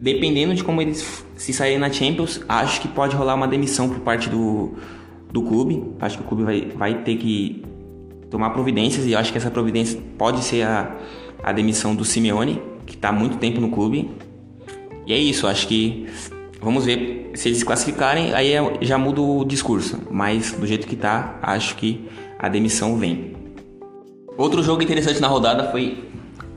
dependendo 0.00 0.54
de 0.54 0.64
como 0.64 0.80
eles 0.80 1.24
se 1.36 1.52
saírem 1.52 1.78
na 1.78 1.90
Champions, 1.90 2.40
acho 2.48 2.80
que 2.80 2.88
pode 2.88 3.14
rolar 3.14 3.34
uma 3.34 3.48
demissão 3.48 3.88
por 3.88 4.00
parte 4.00 4.28
do, 4.28 4.74
do 5.32 5.42
clube. 5.42 5.82
Acho 6.00 6.18
que 6.18 6.24
o 6.24 6.26
clube 6.26 6.42
vai, 6.44 6.60
vai 6.76 7.02
ter 7.02 7.16
que 7.16 7.62
tomar 8.30 8.50
providências 8.50 9.06
e 9.06 9.14
acho 9.14 9.32
que 9.32 9.38
essa 9.38 9.50
providência 9.50 10.00
pode 10.16 10.42
ser 10.42 10.62
a, 10.62 10.96
a 11.42 11.52
demissão 11.52 11.94
do 11.94 12.04
Simeone, 12.04 12.62
que 12.86 12.94
está 12.94 13.08
há 13.08 13.12
muito 13.12 13.36
tempo 13.38 13.60
no 13.60 13.70
clube. 13.70 14.10
E 15.06 15.12
é 15.12 15.18
isso, 15.18 15.46
acho 15.46 15.66
que 15.66 16.06
vamos 16.60 16.84
ver 16.84 17.30
se 17.34 17.48
eles 17.48 17.62
classificarem, 17.62 18.32
aí 18.34 18.52
é, 18.52 18.78
já 18.82 18.96
muda 18.96 19.20
o 19.20 19.44
discurso, 19.44 19.98
mas 20.10 20.52
do 20.52 20.66
jeito 20.66 20.86
que 20.86 20.96
tá, 20.96 21.38
acho 21.42 21.76
que 21.76 22.08
a 22.38 22.48
demissão 22.48 22.96
vem. 22.96 23.32
Outro 24.36 24.62
jogo 24.62 24.82
interessante 24.82 25.20
na 25.20 25.28
rodada 25.28 25.70
foi 25.70 26.04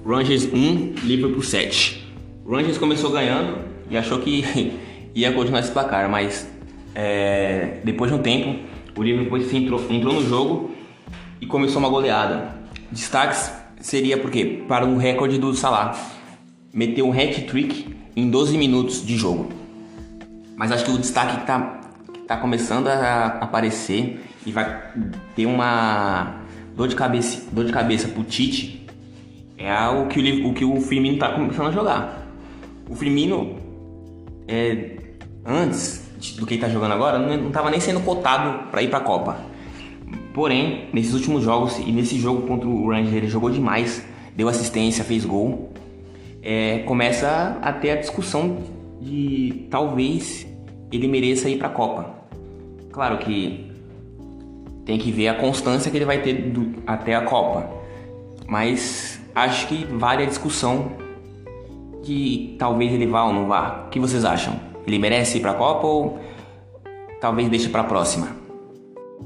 Rangers 0.05 0.45
1, 0.45 0.95
Liverpool 1.03 1.41
7. 1.41 2.13
O 2.45 2.55
Rangers 2.55 2.77
começou 2.77 3.11
ganhando 3.11 3.57
e 3.89 3.97
achou 3.97 4.19
que 4.19 4.73
ia 5.15 5.31
continuar 5.31 5.59
esse 5.59 5.71
placar, 5.71 6.09
mas 6.09 6.47
é, 6.93 7.79
depois 7.83 8.11
de 8.11 8.17
um 8.17 8.21
tempo 8.21 8.59
o 8.95 9.01
Liverpool 9.01 9.37
entrou, 9.37 9.81
entrou 9.89 10.13
no 10.13 10.27
jogo 10.27 10.71
e 11.43 11.45
começou 11.45 11.79
uma 11.79 11.89
goleada. 11.89 12.55
Destaques 12.89 13.51
seria 13.81 14.17
porque 14.17 14.63
para 14.65 14.85
o 14.85 14.97
recorde 14.97 15.37
do 15.37 15.53
Salah, 15.53 15.93
meteu 16.73 17.05
um 17.05 17.11
hat-trick 17.11 17.93
em 18.15 18.29
12 18.29 18.57
minutos 18.57 19.05
de 19.05 19.17
jogo. 19.17 19.51
Mas 20.55 20.71
acho 20.71 20.85
que 20.85 20.91
o 20.91 20.97
destaque 20.97 21.35
que 21.35 21.41
está 21.41 21.81
tá 22.25 22.37
começando 22.37 22.87
a 22.87 23.25
aparecer 23.41 24.23
e 24.45 24.53
vai 24.53 24.93
ter 25.35 25.45
uma 25.45 26.37
dor 26.77 26.87
de 26.87 26.95
cabeça, 26.95 27.43
dor 27.51 27.65
de 27.65 27.73
cabeça 27.73 28.07
pro 28.07 28.23
Tite 28.23 28.87
é 29.57 29.87
o 29.89 30.07
que 30.07 30.19
o, 30.19 30.49
o 30.49 30.53
que 30.53 30.63
o 30.63 30.79
Firmino 30.79 31.15
está 31.15 31.33
começando 31.33 31.67
a 31.67 31.71
jogar. 31.71 32.25
O 32.89 32.95
Firmino 32.95 33.57
é, 34.47 34.95
antes 35.45 36.09
do 36.37 36.45
que 36.45 36.53
ele 36.53 36.61
tá 36.61 36.69
jogando 36.69 36.93
agora 36.93 37.19
não 37.19 37.49
estava 37.49 37.69
nem 37.69 37.81
sendo 37.81 37.99
cotado 37.99 38.69
para 38.71 38.81
ir 38.81 38.89
para 38.89 38.99
a 38.99 39.01
Copa. 39.01 39.52
Porém, 40.33 40.87
nesses 40.91 41.13
últimos 41.13 41.43
jogos 41.43 41.77
e 41.77 41.91
nesse 41.91 42.17
jogo 42.17 42.47
contra 42.47 42.67
o 42.67 42.89
Rangers 42.89 43.13
ele 43.13 43.27
jogou 43.27 43.51
demais, 43.51 44.03
deu 44.35 44.49
assistência, 44.49 45.03
fez 45.03 45.23
gol. 45.23 45.71
É, 46.41 46.79
começa 46.79 47.59
a 47.61 47.71
ter 47.71 47.91
a 47.91 47.95
discussão 47.95 48.57
de 48.99 49.67
talvez 49.69 50.47
ele 50.91 51.07
mereça 51.07 51.49
ir 51.49 51.57
para 51.57 51.67
a 51.67 51.71
Copa. 51.71 52.09
Claro 52.91 53.19
que 53.19 53.71
tem 54.85 54.97
que 54.97 55.11
ver 55.11 55.29
a 55.29 55.35
constância 55.35 55.89
que 55.89 55.97
ele 55.97 56.05
vai 56.05 56.21
ter 56.21 56.33
do, 56.33 56.81
até 56.85 57.15
a 57.15 57.21
Copa, 57.21 57.69
mas 58.47 59.21
acho 59.35 59.67
que 59.67 59.85
vale 59.85 60.23
a 60.23 60.25
discussão 60.25 60.91
de 62.03 62.55
talvez 62.59 62.91
ele 62.91 63.07
vá 63.07 63.23
ou 63.23 63.33
não 63.33 63.47
vá. 63.47 63.85
O 63.85 63.89
que 63.89 63.99
vocês 63.99 64.25
acham? 64.25 64.59
Ele 64.85 64.99
merece 64.99 65.37
ir 65.37 65.41
para 65.41 65.51
a 65.51 65.55
Copa 65.55 65.87
ou 65.87 66.19
talvez 67.21 67.49
deixe 67.49 67.69
para 67.69 67.81
a 67.81 67.85
próxima? 67.85 68.42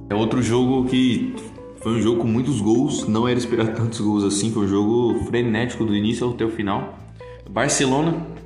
É 0.09 0.15
outro 0.15 0.41
jogo 0.41 0.85
que 0.89 1.35
foi 1.81 1.93
um 1.93 2.01
jogo 2.01 2.21
com 2.21 2.27
muitos 2.27 2.61
gols, 2.61 3.07
não 3.07 3.27
era 3.27 3.37
esperar 3.37 3.67
tantos 3.75 3.99
gols 3.99 4.23
assim, 4.23 4.51
foi 4.51 4.65
um 4.65 4.67
jogo 4.67 5.25
frenético 5.25 5.85
do 5.85 5.95
início 5.95 6.29
até 6.29 6.45
o 6.45 6.49
final. 6.49 6.97
Barcelona 7.49 8.37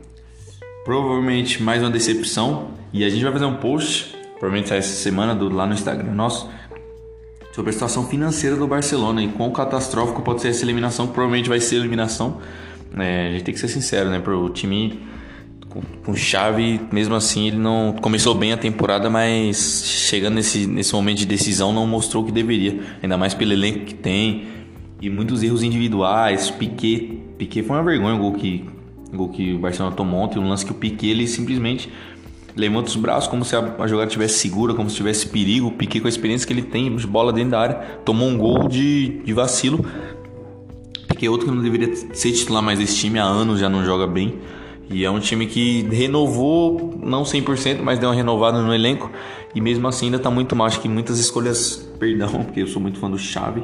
Provavelmente 0.84 1.62
mais 1.62 1.84
uma 1.84 1.92
decepção. 1.92 2.72
E 2.92 3.06
a 3.06 3.10
gente 3.10 3.24
vai 3.24 3.32
fazer 3.32 3.46
um 3.46 3.56
post, 3.56 4.16
provavelmente 4.40 4.74
essa 4.74 4.96
semana, 4.96 5.36
do, 5.36 5.48
lá 5.50 5.66
no 5.66 5.74
Instagram 5.74 6.12
nosso, 6.12 6.50
sobre 7.54 7.70
a 7.70 7.74
situação 7.74 8.08
financeira 8.08 8.56
do 8.56 8.68
Barcelona 8.68 9.22
e 9.22 9.30
quão 9.30 9.52
catastrófico 9.52 10.22
pode 10.22 10.42
ser 10.42 10.50
essa 10.50 10.64
eliminação, 10.64 11.08
provavelmente 11.08 11.48
vai 11.48 11.60
ser 11.60 11.76
eliminação. 11.76 12.42
É, 12.98 13.28
a 13.28 13.32
gente 13.32 13.44
tem 13.44 13.54
que 13.54 13.60
ser 13.60 13.68
sincero, 13.68 14.10
né? 14.10 14.20
Pro 14.20 14.50
time 14.50 15.00
com, 15.72 15.82
com 16.04 16.16
chave, 16.16 16.82
mesmo 16.92 17.16
assim, 17.16 17.48
ele 17.48 17.58
não 17.58 17.96
começou 18.02 18.36
bem 18.36 18.52
a 18.52 18.58
temporada, 18.58 19.10
mas 19.10 19.84
chegando 19.86 20.36
nesse, 20.36 20.68
nesse 20.68 20.94
momento 20.94 21.20
de 21.20 21.26
decisão 21.26 21.72
não 21.72 21.88
mostrou 21.88 22.24
o 22.24 22.26
que 22.26 22.32
deveria. 22.32 22.80
Ainda 23.02 23.18
mais 23.18 23.34
pelo 23.34 23.54
elenco 23.54 23.86
que 23.86 23.94
tem 23.94 24.44
e 25.02 25.10
muitos 25.10 25.42
erros 25.42 25.64
individuais. 25.64 26.52
Piquet, 26.52 27.18
Piquet 27.38 27.64
foi 27.64 27.78
uma 27.78 27.84
vergonha 27.84 28.16
o 28.16 28.20
gol 28.20 28.34
que 28.34 28.66
gol 29.14 29.30
que 29.30 29.54
o 29.54 29.60
Barcelona 29.60 29.94
tomou 29.96 30.22
ontem, 30.22 30.40
um 30.40 30.48
lance 30.48 30.66
que 30.66 30.72
o 30.72 30.76
Piquet 30.76 31.10
ele 31.10 31.28
simplesmente 31.28 31.90
levanta 32.56 32.90
os 32.90 32.96
braços 32.96 33.30
como 33.30 33.44
se 33.44 33.56
a, 33.56 33.88
jogada 33.88 34.10
tivesse 34.10 34.40
segura, 34.40 34.74
como 34.74 34.90
se 34.90 34.96
tivesse 34.96 35.28
perigo. 35.28 35.68
O 35.68 35.72
Piquet 35.72 36.02
com 36.02 36.08
a 36.08 36.10
experiência 36.10 36.46
que 36.46 36.54
ele 36.54 36.62
tem 36.62 36.94
bola 37.08 37.32
dentro 37.32 37.52
da 37.52 37.60
área, 37.60 37.76
tomou 38.06 38.28
um 38.28 38.38
gol 38.38 38.68
de, 38.68 39.22
de 39.24 39.34
vacilo. 39.34 39.86
Piquet 41.08 41.26
é 41.26 41.30
outro 41.30 41.48
que 41.48 41.54
não 41.54 41.62
deveria 41.62 41.94
ser 41.96 42.32
titular 42.32 42.62
mais 42.62 42.80
desse 42.80 42.98
time, 42.98 43.20
há 43.20 43.24
anos 43.24 43.60
já 43.60 43.70
não 43.70 43.84
joga 43.86 44.06
bem. 44.06 44.40
E 44.92 45.06
é 45.06 45.10
um 45.10 45.20
time 45.20 45.48
que 45.48 45.84
renovou, 45.84 47.00
não 47.02 47.24
100%, 47.24 47.82
mas 47.82 47.98
deu 47.98 48.10
uma 48.10 48.16
renovada 48.16 48.62
no 48.62 48.74
elenco. 48.74 49.10
E 49.56 49.62
mesmo 49.62 49.88
assim 49.88 50.06
ainda 50.06 50.18
está 50.18 50.30
muito 50.30 50.56
mal. 50.56 50.68
Acho 50.68 50.82
que 50.82 50.90
muitas 50.90 51.18
escolhas, 51.18 51.78
perdão, 51.98 52.44
porque 52.44 52.62
eu 52.62 52.68
sou 52.68 52.82
muito 52.82 53.00
fã 53.00 53.10
do 53.10 53.18
Xavi 53.18 53.64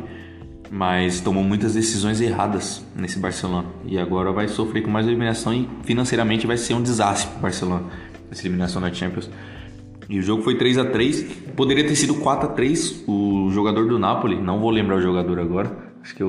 mas 0.69 1.21
tomou 1.21 1.43
muitas 1.43 1.73
decisões 1.73 2.19
erradas 2.21 2.85
nesse 2.95 3.19
Barcelona 3.19 3.67
e 3.85 3.97
agora 3.97 4.31
vai 4.31 4.47
sofrer 4.47 4.81
com 4.81 4.89
mais 4.89 5.07
eliminação 5.07 5.53
e 5.53 5.67
financeiramente 5.83 6.45
vai 6.45 6.57
ser 6.57 6.73
um 6.73 6.81
desastre 6.81 7.29
para 7.29 7.39
o 7.39 7.41
Barcelona 7.41 7.83
essa 8.29 8.41
eliminação 8.41 8.81
na 8.81 8.93
Champions. 8.93 9.29
E 10.09 10.19
o 10.19 10.21
jogo 10.21 10.41
foi 10.41 10.55
3 10.55 10.77
a 10.77 10.85
3 10.85 11.23
poderia 11.55 11.85
ter 11.85 11.95
sido 11.95 12.15
4 12.15 12.49
a 12.49 12.53
3 12.53 13.03
O 13.07 13.49
jogador 13.51 13.87
do 13.87 13.99
Napoli, 13.99 14.35
não 14.35 14.59
vou 14.59 14.69
lembrar 14.69 14.97
o 14.97 15.01
jogador 15.01 15.39
agora, 15.39 15.91
acho 16.01 16.15
que 16.15 16.23
é 16.23 16.25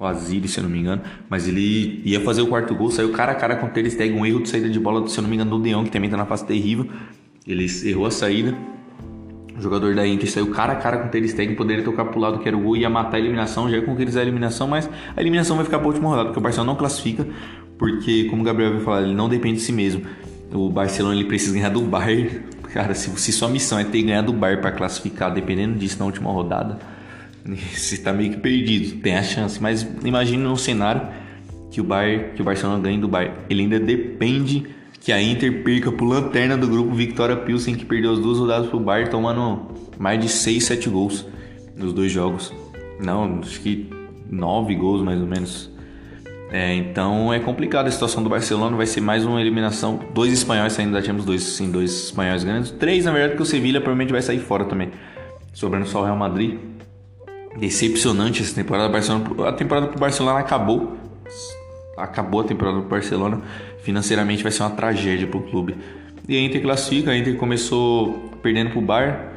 o, 0.00 0.06
Aziri, 0.06 0.48
se 0.48 0.58
eu 0.58 0.64
não 0.64 0.70
me 0.70 0.78
engano, 0.78 1.02
mas 1.28 1.46
ele 1.46 2.00
ia 2.04 2.20
fazer 2.20 2.42
o 2.42 2.46
quarto 2.46 2.74
gol, 2.74 2.90
saiu 2.90 3.12
cara 3.12 3.32
a 3.32 3.34
cara 3.34 3.56
com 3.56 3.66
o 3.66 3.68
Ter 3.70 3.88
Stegen, 3.90 4.18
um 4.18 4.26
erro 4.26 4.42
de 4.42 4.48
saída 4.48 4.68
de 4.68 4.80
bola, 4.80 5.06
se 5.06 5.18
eu 5.18 5.22
não 5.22 5.28
me 5.28 5.36
engano, 5.36 5.50
do 5.50 5.58
Deon, 5.58 5.84
que 5.84 5.90
também 5.90 6.08
está 6.08 6.16
na 6.16 6.26
fase 6.26 6.44
terrível. 6.46 6.88
Ele 7.46 7.66
errou 7.84 8.06
a 8.06 8.10
saída 8.10 8.56
o 9.60 9.62
jogador 9.62 9.94
da 9.94 10.06
Inter 10.06 10.30
saiu 10.30 10.50
cara 10.50 10.72
a 10.72 10.76
cara 10.76 10.96
com 10.96 11.08
o 11.08 11.10
Ter 11.10 11.26
Stegen, 11.28 11.54
poderia 11.54 11.84
tocar 11.84 12.06
pro 12.06 12.18
lado 12.18 12.38
que 12.38 12.48
era 12.48 12.56
o 12.56 12.60
gol 12.60 12.76
e 12.78 12.80
ia 12.80 12.88
matar 12.88 13.18
a 13.18 13.20
eliminação, 13.20 13.68
já 13.68 13.76
ia 13.76 13.82
conquistar 13.82 14.20
a 14.20 14.22
eliminação, 14.22 14.66
mas 14.66 14.88
a 15.14 15.20
eliminação 15.20 15.54
vai 15.54 15.66
ficar 15.66 15.78
pra 15.78 15.86
última 15.86 16.08
rodada, 16.08 16.28
porque 16.28 16.38
o 16.38 16.42
Barcelona 16.42 16.72
não 16.72 16.78
classifica, 16.78 17.26
porque, 17.76 18.24
como 18.24 18.40
o 18.40 18.44
Gabriel 18.44 18.72
vai 18.72 18.80
falar, 18.80 19.02
ele 19.02 19.14
não 19.14 19.28
depende 19.28 19.58
de 19.58 19.62
si 19.62 19.72
mesmo. 19.72 20.02
O 20.52 20.70
Barcelona 20.70 21.14
ele 21.14 21.26
precisa 21.26 21.52
ganhar 21.52 21.68
do 21.68 21.82
Bayern. 21.82 22.40
Cara, 22.72 22.94
se, 22.94 23.10
se 23.20 23.32
sua 23.32 23.48
missão 23.48 23.78
é 23.78 23.84
ter 23.84 24.02
ganhado 24.02 24.32
do 24.32 24.38
Bayern 24.38 24.62
para 24.62 24.72
classificar, 24.72 25.32
dependendo 25.32 25.78
disso 25.78 25.98
na 25.98 26.06
última 26.06 26.30
rodada, 26.30 26.78
você 27.74 27.98
tá 27.98 28.12
meio 28.12 28.32
que 28.32 28.38
perdido. 28.38 29.00
Tem 29.00 29.16
a 29.16 29.22
chance, 29.22 29.60
mas 29.60 29.86
imagine 30.04 30.46
um 30.46 30.56
cenário 30.56 31.08
que 31.70 31.80
o 31.80 31.84
Bayern, 31.84 32.34
que 32.34 32.42
o 32.42 32.44
Barcelona 32.44 32.82
ganhe 32.82 32.98
do 32.98 33.08
Bayern. 33.08 33.36
Ele 33.48 33.62
ainda 33.62 33.78
depende 33.78 34.66
que 35.00 35.12
a 35.12 35.22
Inter 35.22 35.62
perca 35.62 35.90
pro 35.90 36.04
lanterna 36.04 36.56
do 36.56 36.68
grupo 36.68 36.94
Victoria 36.94 37.36
Pilsen, 37.36 37.74
que 37.74 37.84
perdeu 37.84 38.12
as 38.12 38.18
duas 38.18 38.38
rodadas 38.38 38.68
pro 38.68 38.78
Bayern, 38.78 39.10
tomando 39.10 39.68
mais 39.98 40.20
de 40.20 40.28
6, 40.28 40.64
7 40.64 40.90
gols 40.90 41.26
nos 41.76 41.92
dois 41.92 42.12
jogos. 42.12 42.52
Não, 43.02 43.40
acho 43.40 43.60
que 43.60 43.88
9 44.30 44.74
gols 44.74 45.02
mais 45.02 45.20
ou 45.20 45.26
menos. 45.26 45.70
É, 46.52 46.74
então 46.74 47.32
é 47.32 47.38
complicado 47.38 47.86
a 47.86 47.90
situação 47.90 48.24
do 48.24 48.28
Barcelona, 48.28 48.76
vai 48.76 48.86
ser 48.86 49.00
mais 49.00 49.24
uma 49.24 49.40
eliminação. 49.40 50.00
Dois 50.12 50.32
espanhóis 50.32 50.72
saindo 50.72 50.92
da 50.92 51.00
Champions, 51.00 51.24
dois, 51.24 51.42
sim, 51.42 51.70
dois 51.70 52.06
espanhóis 52.06 52.42
grandes. 52.42 52.72
Três, 52.72 53.04
na 53.04 53.12
verdade, 53.12 53.36
que 53.36 53.42
o 53.42 53.46
Sevilla 53.46 53.80
provavelmente 53.80 54.10
vai 54.10 54.20
sair 54.20 54.40
fora 54.40 54.64
também. 54.64 54.90
Sobrando 55.52 55.86
só 55.86 56.02
o 56.02 56.04
Real 56.04 56.16
Madrid. 56.16 56.58
Decepcionante 57.58 58.42
essa 58.42 58.54
temporada. 58.54 58.88
Barcelona, 58.88 59.48
a 59.48 59.52
temporada 59.52 59.86
pro 59.88 59.98
Barcelona 59.98 60.38
acabou. 60.38 60.96
Acabou 61.96 62.40
a 62.40 62.44
temporada 62.44 62.78
pro 62.80 62.88
Barcelona 62.88 63.42
financeiramente 63.82 64.42
vai 64.42 64.52
ser 64.52 64.62
uma 64.62 64.70
tragédia 64.70 65.26
para 65.26 65.38
o 65.38 65.42
clube. 65.42 65.76
E 66.28 66.36
a 66.36 66.40
Inter 66.40 66.62
classifica, 66.62 67.10
a 67.10 67.16
Inter 67.16 67.36
começou 67.36 68.30
perdendo 68.42 68.70
para 68.70 68.78
o 68.78 68.82
Bar 68.82 69.32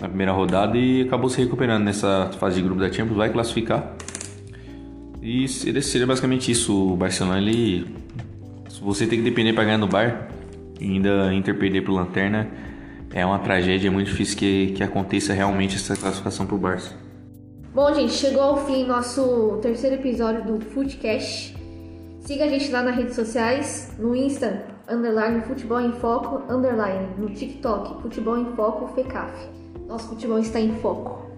na 0.00 0.08
primeira 0.08 0.32
rodada 0.32 0.76
e 0.76 1.02
acabou 1.02 1.30
se 1.30 1.40
recuperando 1.40 1.84
nessa 1.84 2.30
fase 2.38 2.56
de 2.56 2.62
grupo 2.62 2.80
da 2.80 2.92
Champions, 2.92 3.16
vai 3.16 3.30
classificar. 3.30 3.96
E 5.22 5.48
seria 5.48 6.06
basicamente 6.06 6.52
isso, 6.52 6.92
o 6.92 6.96
Barcelona 6.96 7.38
ele 7.38 7.86
se 8.68 8.80
você 8.82 9.06
tem 9.06 9.18
que 9.18 9.24
depender 9.24 9.52
para 9.54 9.64
ganhar 9.64 9.78
no 9.78 9.88
Bar 9.88 10.28
ainda 10.80 11.32
Inter 11.32 11.56
perder 11.56 11.82
pro 11.82 11.94
Lanterna, 11.94 12.46
é 13.12 13.24
uma 13.24 13.38
tragédia, 13.38 13.88
é 13.88 13.90
muito 13.90 14.08
difícil 14.08 14.36
que, 14.36 14.72
que 14.76 14.82
aconteça 14.82 15.32
realmente 15.32 15.76
essa 15.76 15.96
classificação 15.96 16.44
pro 16.44 16.58
Barça. 16.58 16.94
Bom, 17.76 17.92
gente, 17.92 18.14
chegou 18.14 18.42
ao 18.42 18.64
fim 18.64 18.86
nosso 18.86 19.58
terceiro 19.60 19.96
episódio 19.96 20.42
do 20.46 20.64
Footcast. 20.64 21.54
Siga 22.20 22.46
a 22.46 22.48
gente 22.48 22.70
lá 22.72 22.82
nas 22.82 22.96
redes 22.96 23.14
sociais, 23.14 23.92
no 23.98 24.16
Insta, 24.16 24.64
underline 24.88 25.42
Futebol 25.42 25.82
em 25.82 25.92
Foco, 25.92 26.50
underline, 26.50 27.06
no 27.18 27.28
TikTok, 27.28 28.00
Futebol 28.00 28.38
em 28.38 28.46
Foco, 28.56 28.88
FECAF. 28.94 29.30
Nosso 29.86 30.08
futebol 30.08 30.38
está 30.38 30.58
em 30.58 30.74
foco. 30.76 31.35